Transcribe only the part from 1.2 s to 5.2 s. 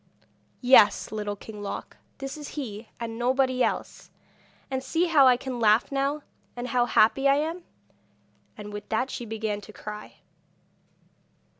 King Loc, this is he and nobody else! And see